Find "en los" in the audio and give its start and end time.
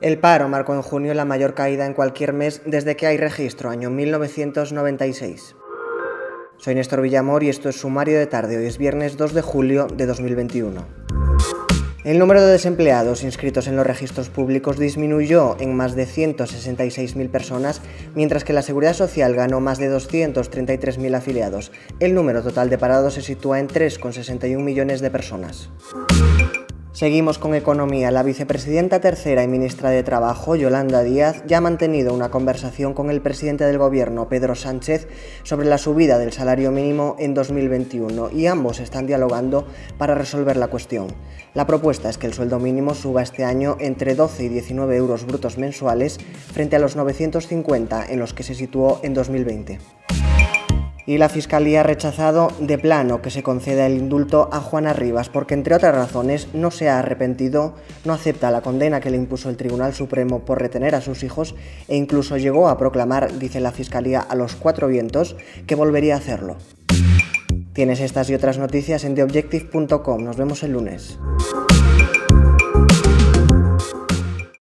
13.66-13.86, 48.10-48.34